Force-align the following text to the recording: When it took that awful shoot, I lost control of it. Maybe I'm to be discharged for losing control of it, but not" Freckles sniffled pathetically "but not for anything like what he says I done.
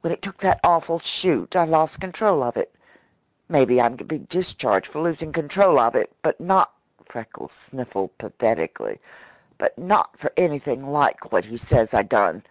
When 0.00 0.10
it 0.10 0.22
took 0.22 0.38
that 0.38 0.58
awful 0.64 0.98
shoot, 1.00 1.54
I 1.54 1.64
lost 1.66 2.00
control 2.00 2.42
of 2.42 2.56
it. 2.56 2.74
Maybe 3.46 3.78
I'm 3.78 3.98
to 3.98 4.04
be 4.04 4.16
discharged 4.16 4.86
for 4.90 5.02
losing 5.02 5.34
control 5.34 5.78
of 5.78 5.94
it, 5.94 6.10
but 6.22 6.40
not" 6.40 6.72
Freckles 7.04 7.52
sniffled 7.52 8.16
pathetically 8.16 9.00
"but 9.58 9.76
not 9.76 10.18
for 10.18 10.32
anything 10.34 10.90
like 10.90 11.30
what 11.30 11.44
he 11.44 11.58
says 11.58 11.92
I 11.92 12.04
done. 12.04 12.44